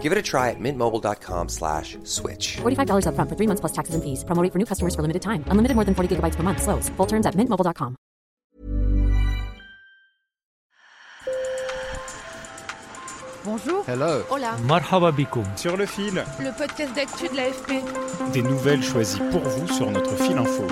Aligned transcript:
Give 0.00 0.12
it 0.12 0.16
a 0.16 0.22
try 0.22 0.48
at 0.48 0.58
mintmobile.com 0.58 1.48
slash 1.50 1.98
switch. 2.04 2.56
$45 2.62 3.04
upfront 3.04 3.28
for 3.28 3.36
three 3.36 3.46
months 3.46 3.60
plus 3.60 3.72
taxes 3.72 3.94
and 3.94 4.02
fees. 4.02 4.24
Promo 4.24 4.42
rate 4.42 4.52
for 4.52 4.58
new 4.58 4.64
customers 4.64 4.94
for 4.94 5.02
limited 5.02 5.20
time. 5.20 5.44
Unlimited 5.48 5.74
more 5.76 5.84
than 5.84 5.94
40 5.94 6.16
gigabytes 6.16 6.36
per 6.36 6.42
month. 6.42 6.62
Slows. 6.62 6.88
Full 6.96 7.06
terms 7.06 7.26
at 7.26 7.34
mintmobile.com. 7.36 7.96
Bonjour. 13.44 13.82
Hello. 13.88 14.22
Hola. 14.30 14.56
Marhaba 14.66 15.12
bikoum. 15.12 15.44
Sur 15.56 15.76
le 15.76 15.86
fil. 15.86 16.22
Le 16.40 16.56
podcast 16.56 16.94
d'actu 16.94 17.28
de 17.28 17.36
l'AFP. 17.36 18.32
Des 18.32 18.42
nouvelles 18.42 18.82
choisies 18.82 19.20
pour 19.30 19.40
vous 19.40 19.66
sur 19.68 19.90
notre 19.90 20.14
fil 20.16 20.36
info. 20.36 20.66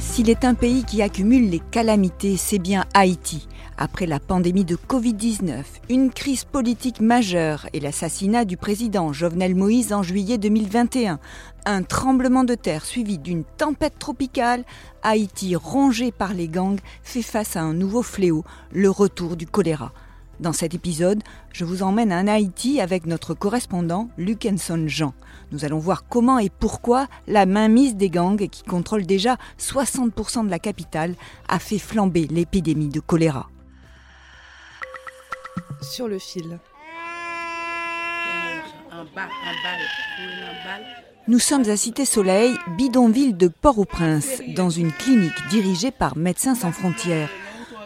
S'il 0.00 0.30
est 0.30 0.44
un 0.44 0.54
pays 0.54 0.84
qui 0.84 1.00
accumule 1.02 1.50
les 1.50 1.60
calamités, 1.60 2.36
c'est 2.36 2.58
bien 2.58 2.84
Haïti. 2.92 3.46
Après 3.76 4.06
la 4.06 4.20
pandémie 4.20 4.64
de 4.64 4.76
Covid-19, 4.76 5.64
une 5.88 6.12
crise 6.12 6.44
politique 6.44 7.00
majeure 7.00 7.66
et 7.72 7.80
l'assassinat 7.80 8.44
du 8.44 8.56
président 8.56 9.12
Jovenel 9.12 9.56
Moïse 9.56 9.92
en 9.92 10.04
juillet 10.04 10.38
2021, 10.38 11.18
un 11.64 11.82
tremblement 11.82 12.44
de 12.44 12.54
terre 12.54 12.84
suivi 12.84 13.18
d'une 13.18 13.42
tempête 13.42 13.98
tropicale, 13.98 14.64
Haïti, 15.02 15.56
rongé 15.56 16.12
par 16.12 16.34
les 16.34 16.46
gangs, 16.46 16.78
fait 17.02 17.22
face 17.22 17.56
à 17.56 17.62
un 17.62 17.74
nouveau 17.74 18.02
fléau, 18.02 18.44
le 18.72 18.88
retour 18.90 19.36
du 19.36 19.46
choléra. 19.46 19.92
Dans 20.38 20.52
cet 20.52 20.74
épisode, 20.74 21.22
je 21.52 21.64
vous 21.64 21.82
emmène 21.82 22.12
en 22.12 22.28
Haïti 22.28 22.80
avec 22.80 23.06
notre 23.06 23.34
correspondant 23.34 24.08
Luc 24.16 24.46
Henson 24.46 24.84
Jean. 24.86 25.14
Nous 25.50 25.64
allons 25.64 25.78
voir 25.78 26.04
comment 26.08 26.38
et 26.38 26.50
pourquoi 26.50 27.08
la 27.26 27.44
mainmise 27.44 27.96
des 27.96 28.10
gangs, 28.10 28.48
qui 28.48 28.62
contrôlent 28.62 29.06
déjà 29.06 29.36
60% 29.58 30.44
de 30.44 30.50
la 30.50 30.60
capitale, 30.60 31.16
a 31.48 31.58
fait 31.58 31.78
flamber 31.78 32.28
l'épidémie 32.28 32.88
de 32.88 33.00
choléra. 33.00 33.48
Sur 35.90 36.08
le 36.08 36.18
fil. 36.18 36.58
Nous 41.28 41.38
sommes 41.38 41.68
à 41.68 41.76
Cité 41.76 42.04
Soleil, 42.04 42.56
bidonville 42.76 43.36
de 43.36 43.48
Port-au-Prince, 43.48 44.40
dans 44.56 44.70
une 44.70 44.92
clinique 44.92 45.46
dirigée 45.50 45.90
par 45.90 46.16
Médecins 46.16 46.54
sans 46.54 46.72
frontières. 46.72 47.28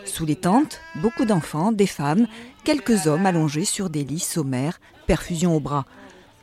Sous 0.05 0.25
les 0.25 0.37
tentes, 0.37 0.81
beaucoup 0.97 1.25
d'enfants, 1.25 1.73
des 1.73 1.87
femmes, 1.87 2.27
quelques 2.65 3.07
hommes 3.07 3.27
allongés 3.27 3.65
sur 3.65 3.91
des 3.91 4.05
lits 4.05 4.19
sommaires, 4.21 4.81
perfusion 5.07 5.57
au 5.57 5.61
bras. 5.61 5.85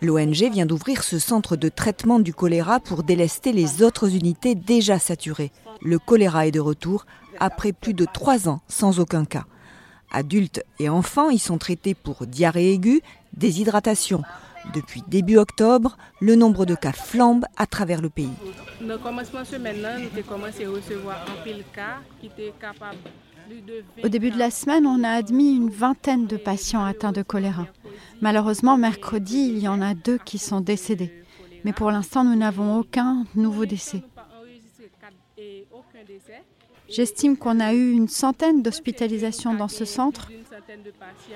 L'ONG 0.01 0.51
vient 0.51 0.65
d'ouvrir 0.65 1.03
ce 1.03 1.19
centre 1.19 1.55
de 1.55 1.69
traitement 1.69 2.19
du 2.19 2.33
choléra 2.33 2.79
pour 2.79 3.03
délester 3.03 3.53
les 3.53 3.81
autres 3.81 4.13
unités 4.13 4.55
déjà 4.55 4.99
saturées. 4.99 5.51
Le 5.81 5.99
choléra 5.99 6.47
est 6.47 6.51
de 6.51 6.59
retour 6.59 7.05
après 7.39 7.71
plus 7.71 7.93
de 7.93 8.05
trois 8.05 8.49
ans 8.49 8.61
sans 8.67 8.99
aucun 8.99 9.25
cas. 9.25 9.45
Adultes 10.15 10.63
et 10.79 10.87
enfants 10.87 11.29
y 11.29 11.37
sont 11.37 11.57
traités 11.57 11.93
pour 11.93 12.25
diarrhée 12.25 12.71
aiguë, 12.71 13.01
déshydratation. 13.33 14.21
Depuis 14.73 15.03
début 15.09 15.35
octobre, 15.35 15.97
le 16.21 16.37
nombre 16.37 16.65
de 16.65 16.73
cas 16.73 16.93
flambe 16.93 17.43
à 17.57 17.67
travers 17.67 18.01
le 18.01 18.09
pays. 18.09 18.31
Au 24.01 24.07
début 24.07 24.31
de 24.31 24.39
la 24.39 24.51
semaine, 24.51 24.87
on 24.87 25.03
a 25.03 25.09
admis 25.09 25.53
une 25.53 25.69
vingtaine 25.69 26.27
de 26.27 26.37
patients 26.37 26.85
atteints 26.85 27.11
de 27.11 27.21
choléra. 27.21 27.67
Malheureusement, 28.21 28.77
mercredi, 28.77 29.49
il 29.49 29.59
y 29.59 29.67
en 29.67 29.81
a 29.81 29.95
deux 29.95 30.17
qui 30.17 30.37
sont 30.37 30.61
décédés. 30.61 31.11
Mais 31.65 31.73
pour 31.73 31.91
l'instant, 31.91 32.23
nous 32.23 32.37
n'avons 32.37 32.79
aucun 32.79 33.25
nouveau 33.35 33.65
décès. 33.65 34.01
J'estime 36.89 37.37
qu'on 37.37 37.59
a 37.59 37.73
eu 37.73 37.91
une 37.91 38.07
centaine 38.07 38.61
d'hospitalisations 38.61 39.53
dans 39.53 39.67
ce 39.67 39.85
centre 39.85 40.29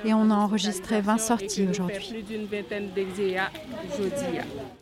et 0.05 0.13
on 0.13 0.29
a 0.29 0.35
enregistré 0.35 1.01
20 1.01 1.17
sorties 1.17 1.67
aujourd'hui. 1.67 2.23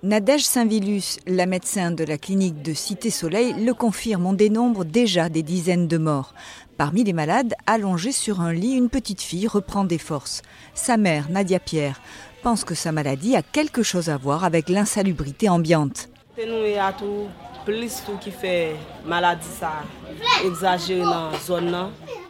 Nadège 0.03 0.45
Saint-Vilus, 0.45 1.17
la 1.25 1.45
médecin 1.45 1.91
de 1.91 2.03
la 2.03 2.17
clinique 2.17 2.61
de 2.61 2.73
Cité 2.73 3.09
Soleil, 3.09 3.53
le 3.53 3.73
confirme. 3.73 4.25
On 4.25 4.33
dénombre 4.33 4.85
déjà 4.85 5.29
des 5.29 5.43
dizaines 5.43 5.87
de 5.87 5.97
morts. 5.97 6.33
Parmi 6.77 7.03
les 7.03 7.13
malades, 7.13 7.55
allongée 7.65 8.11
sur 8.11 8.41
un 8.41 8.53
lit, 8.53 8.73
une 8.73 8.89
petite 8.89 9.21
fille 9.21 9.47
reprend 9.47 9.83
des 9.83 9.97
forces. 9.97 10.43
Sa 10.75 10.97
mère, 10.97 11.29
Nadia 11.29 11.59
Pierre, 11.59 11.99
pense 12.43 12.63
que 12.63 12.75
sa 12.75 12.91
maladie 12.91 13.35
a 13.35 13.41
quelque 13.41 13.83
chose 13.83 14.09
à 14.09 14.17
voir 14.17 14.43
avec 14.43 14.69
l'insalubrité 14.69 15.49
ambiante. 15.49 16.09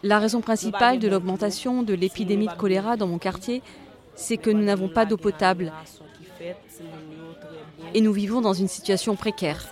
La 0.04 0.20
raison 0.20 0.42
principale 0.42 1.00
de 1.00 1.08
l'augmentation 1.08 1.84
de 1.84 1.94
l'épidémie 1.94 2.48
de 2.48 2.54
choléra 2.54 2.98
dans 2.98 3.08
mon 3.08 3.20
quartier, 3.20 3.62
c'est 4.16 4.38
que 4.38 4.50
nous 4.50 4.64
n'avons 4.64 4.90
pas 4.90 5.06
d'eau 5.06 5.18
potable 5.18 5.72
et 7.94 8.02
nous 8.02 8.14
vivons 8.14 8.42
dans 8.42 8.54
une 8.54 8.68
situation 8.68 9.16
précaire. 9.16 9.64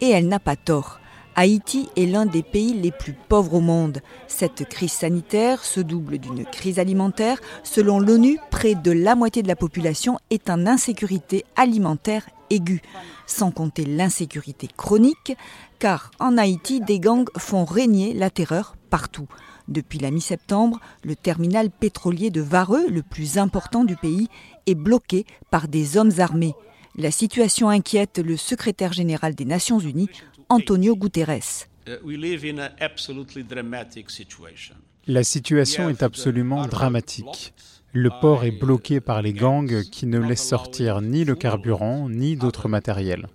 Et 0.00 0.10
elle 0.10 0.28
n'a 0.28 0.38
pas 0.38 0.56
tort. 0.56 1.00
Haïti 1.36 1.88
est 1.96 2.06
l'un 2.06 2.26
des 2.26 2.42
pays 2.42 2.74
les 2.74 2.90
plus 2.90 3.14
pauvres 3.28 3.54
au 3.54 3.60
monde. 3.60 4.00
Cette 4.26 4.68
crise 4.68 4.92
sanitaire 4.92 5.64
se 5.64 5.80
double 5.80 6.18
d'une 6.18 6.44
crise 6.44 6.78
alimentaire. 6.78 7.40
Selon 7.62 7.98
l'ONU, 7.98 8.38
près 8.50 8.74
de 8.74 8.90
la 8.90 9.14
moitié 9.14 9.42
de 9.42 9.48
la 9.48 9.56
population 9.56 10.18
est 10.30 10.50
en 10.50 10.66
insécurité 10.66 11.44
alimentaire 11.56 12.28
aiguë, 12.50 12.82
sans 13.26 13.52
compter 13.52 13.84
l'insécurité 13.84 14.68
chronique, 14.76 15.36
car 15.78 16.10
en 16.18 16.36
Haïti, 16.36 16.80
des 16.80 16.98
gangs 16.98 17.28
font 17.38 17.64
régner 17.64 18.12
la 18.12 18.28
terreur 18.28 18.76
partout. 18.90 19.28
Depuis 19.68 20.00
la 20.00 20.10
mi-septembre, 20.10 20.80
le 21.04 21.14
terminal 21.14 21.70
pétrolier 21.70 22.30
de 22.30 22.40
Vareux, 22.40 22.88
le 22.90 23.02
plus 23.02 23.38
important 23.38 23.84
du 23.84 23.94
pays, 23.94 24.28
est 24.66 24.74
bloqué 24.74 25.24
par 25.50 25.68
des 25.68 25.96
hommes 25.96 26.12
armés. 26.18 26.54
La 26.96 27.12
situation 27.12 27.68
inquiète 27.68 28.18
le 28.18 28.36
secrétaire 28.36 28.92
général 28.92 29.36
des 29.36 29.44
Nations 29.44 29.78
Unies, 29.78 30.10
Antonio 30.50 30.96
Guterres. 30.96 31.68
La 35.06 35.24
situation 35.24 35.88
est 35.88 36.02
absolument 36.02 36.66
dramatique. 36.66 37.54
Le 37.92 38.10
port 38.20 38.42
est 38.44 38.50
bloqué 38.50 39.00
par 39.00 39.22
les 39.22 39.32
gangs 39.32 39.84
qui 39.84 40.06
ne 40.06 40.18
laissent 40.18 40.46
sortir 40.46 41.00
ni 41.02 41.24
le 41.24 41.36
carburant 41.36 42.08
ni 42.08 42.36
d'autres 42.36 42.68
matériels. 42.68 43.28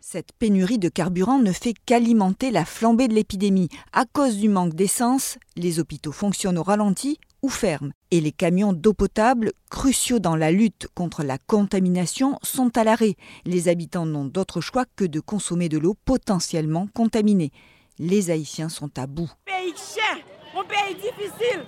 Cette 0.00 0.32
pénurie 0.38 0.78
de 0.78 0.88
carburant 0.90 1.38
ne 1.38 1.52
fait 1.52 1.74
qu'alimenter 1.86 2.50
la 2.50 2.66
flambée 2.66 3.08
de 3.08 3.14
l'épidémie. 3.14 3.70
À 3.94 4.04
cause 4.04 4.36
du 4.36 4.50
manque 4.50 4.74
d'essence, 4.74 5.38
les 5.56 5.80
hôpitaux 5.80 6.12
fonctionnent 6.12 6.58
au 6.58 6.62
ralenti 6.62 7.18
ou 7.42 7.48
ferment. 7.48 7.92
Et 8.10 8.20
les 8.20 8.32
camions 8.32 8.72
d'eau 8.72 8.94
potable, 8.94 9.52
cruciaux 9.70 10.18
dans 10.18 10.36
la 10.36 10.50
lutte 10.50 10.88
contre 10.94 11.22
la 11.22 11.38
contamination, 11.38 12.38
sont 12.42 12.76
à 12.76 12.84
l'arrêt. 12.84 13.16
Les 13.44 13.68
habitants 13.68 14.06
n'ont 14.06 14.24
d'autre 14.24 14.60
choix 14.60 14.84
que 14.96 15.04
de 15.04 15.20
consommer 15.20 15.68
de 15.68 15.78
l'eau 15.78 15.94
potentiellement 16.04 16.88
contaminée. 16.94 17.52
Les 17.98 18.30
Haïtiens 18.30 18.68
sont 18.68 18.98
à 18.98 19.06
bout. 19.06 19.30
Pays 19.44 19.74
cher, 19.76 20.18
un 20.56 20.64
pays 20.64 20.94
difficile. 20.94 21.64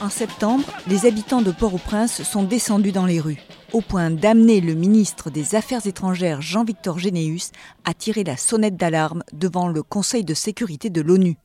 En 0.00 0.10
septembre, 0.10 0.64
les 0.86 1.06
habitants 1.06 1.40
de 1.40 1.50
Port-au-Prince 1.50 2.22
sont 2.22 2.42
descendus 2.42 2.92
dans 2.92 3.06
les 3.06 3.18
rues, 3.18 3.40
au 3.72 3.80
point 3.80 4.10
d'amener 4.10 4.60
le 4.60 4.74
ministre 4.74 5.30
des 5.30 5.54
Affaires 5.54 5.86
étrangères 5.86 6.42
Jean-Victor 6.42 6.98
Généus 6.98 7.50
à 7.86 7.94
tirer 7.94 8.22
la 8.22 8.36
sonnette 8.36 8.76
d'alarme 8.76 9.22
devant 9.32 9.68
le 9.68 9.82
Conseil 9.82 10.22
de 10.22 10.34
sécurité 10.34 10.90
de 10.90 11.00
l'ONU. 11.00 11.38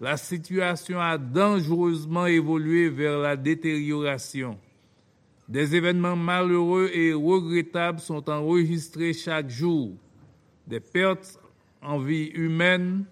La 0.00 0.16
situation 0.16 1.00
a 1.00 1.18
dangereusement 1.18 2.26
évolué 2.26 2.88
vers 2.88 3.18
la 3.18 3.36
détérioration. 3.36 4.56
Des 5.48 5.74
événements 5.74 6.14
malheureux 6.14 6.90
et 6.92 7.12
regrettables 7.12 7.98
sont 7.98 8.28
enregistrés 8.30 9.12
chaque 9.12 9.50
jour. 9.50 9.92
Des 10.66 10.78
pertes 10.78 11.40
en 11.82 11.98
vie 11.98 12.26
humaine, 12.34 13.04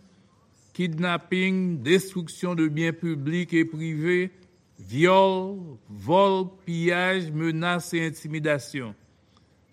kidnapping, 0.75 1.83
destruction 1.83 2.55
de 2.55 2.69
biens 2.69 2.93
publics 2.93 3.53
et 3.55 3.65
privés, 3.65 4.31
viols, 4.79 5.57
vols, 5.89 6.49
pillages, 6.65 7.33
menaces 7.33 7.95
et 7.95 8.07
intimidations 8.07 8.95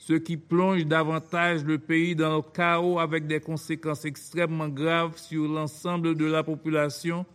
ce 0.05 0.13
qui 0.13 0.35
plonge 0.35 0.85
davantage 0.85 1.63
le 1.63 1.77
pays 1.77 2.13
dans 2.13 2.35
le 2.35 2.41
chaos 2.41 2.99
avec 2.99 3.25
des 3.25 3.39
conséquences 3.39 4.03
extrêmement 4.03 4.67
graves 4.67 5.17
sur 5.17 5.47
l'ensemble 5.47 6.15
de 6.15 6.25
la 6.25 6.43
population 6.43 7.25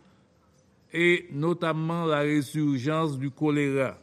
et 0.93 1.27
notamment 1.31 2.05
la 2.05 2.19
résurgence 2.19 3.17
du 3.17 3.31
choléra. 3.31 3.97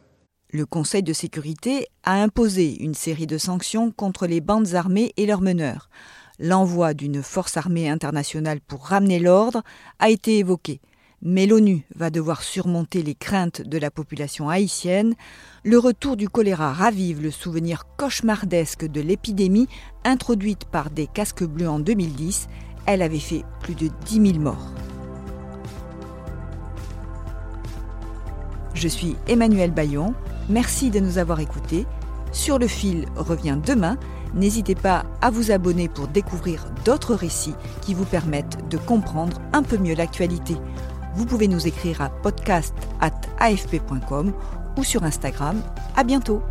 Le 0.51 0.65
Conseil 0.65 1.01
de 1.01 1.13
sécurité 1.13 1.87
a 2.03 2.21
imposé 2.21 2.83
une 2.83 2.93
série 2.93 3.27
de 3.27 3.37
sanctions 3.37 3.89
contre 3.91 4.27
les 4.27 4.41
bandes 4.41 4.73
armées 4.75 5.13
et 5.15 5.25
leurs 5.25 5.41
meneurs. 5.41 5.89
L'envoi 6.37 6.93
d'une 6.93 7.23
force 7.23 7.55
armée 7.55 7.89
internationale 7.89 8.59
pour 8.59 8.87
ramener 8.87 9.19
l'ordre 9.19 9.63
a 9.99 10.09
été 10.09 10.39
évoqué. 10.39 10.81
Mais 11.23 11.47
l'ONU 11.47 11.83
va 11.95 12.11
devoir 12.11 12.43
surmonter 12.43 13.01
les 13.01 13.15
craintes 13.15 13.61
de 13.61 13.79
la 13.79 13.89
population 13.89 14.49
haïtienne. 14.49 15.15
Le 15.63 15.79
retour 15.79 16.15
du 16.15 16.29
choléra 16.29 16.71
ravive 16.71 17.21
le 17.21 17.31
souvenir 17.31 17.85
cauchemardesque 17.97 18.85
de 18.85 19.01
l'épidémie 19.01 19.67
introduite 20.03 20.65
par 20.65 20.91
des 20.91 21.07
casques 21.07 21.43
bleus 21.43 21.69
en 21.69 21.79
2010. 21.79 22.47
Elle 22.85 23.01
avait 23.01 23.17
fait 23.19 23.43
plus 23.61 23.73
de 23.73 23.89
10 24.05 24.33
000 24.33 24.39
morts. 24.39 24.73
Je 28.75 28.87
suis 28.87 29.15
Emmanuel 29.27 29.71
Bayon. 29.71 30.13
Merci 30.49 30.91
de 30.91 30.99
nous 30.99 31.17
avoir 31.17 31.39
écoutés. 31.39 31.87
Sur 32.31 32.59
le 32.59 32.67
fil 32.67 33.05
revient 33.15 33.57
demain. 33.65 33.97
N'hésitez 34.35 34.75
pas 34.75 35.03
à 35.21 35.31
vous 35.31 35.49
abonner 35.49 35.87
pour 35.87 36.07
découvrir 36.07 36.65
d'autres 36.85 37.15
récits 37.15 37.55
qui 37.81 37.95
vous 37.95 38.05
permettent 38.05 38.69
de 38.69 38.77
comprendre 38.77 39.41
un 39.51 39.63
peu 39.63 39.77
mieux 39.77 39.95
l'actualité. 39.95 40.57
Vous 41.17 41.25
pouvez 41.25 41.47
nous 41.47 41.67
écrire 41.67 42.01
à 42.01 42.09
podcast@afp.com 42.09 44.33
ou 44.77 44.83
sur 44.83 45.03
Instagram. 45.03 45.61
À 45.95 46.03
bientôt. 46.03 46.41